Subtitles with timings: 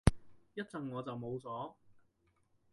[0.55, 1.75] 一陣我就冇咗